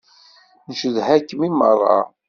[0.69, 1.99] Ncedha-kem i meṛṛa.